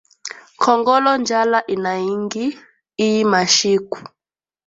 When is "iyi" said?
3.05-3.21